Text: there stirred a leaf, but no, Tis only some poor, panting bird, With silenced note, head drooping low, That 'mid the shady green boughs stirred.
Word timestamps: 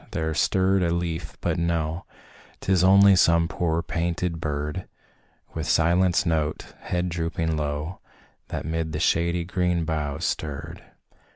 there 0.13 0.33
stirred 0.33 0.81
a 0.81 0.89
leaf, 0.89 1.37
but 1.41 1.59
no, 1.59 2.05
Tis 2.59 2.83
only 2.83 3.15
some 3.15 3.47
poor, 3.47 3.83
panting 3.83 4.37
bird, 4.39 4.87
With 5.53 5.67
silenced 5.67 6.25
note, 6.25 6.73
head 6.79 7.07
drooping 7.09 7.55
low, 7.55 7.99
That 8.47 8.65
'mid 8.65 8.93
the 8.93 8.99
shady 8.99 9.43
green 9.43 9.85
boughs 9.85 10.25
stirred. 10.25 10.81